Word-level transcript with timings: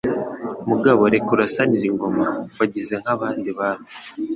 Mugabo 0.69 1.01
reka 1.13 1.29
urasanire 1.35 1.85
ingoma 1.91 2.25
Wagize 2.57 2.93
nk'abandi 3.01 3.49
bami 3.57 3.87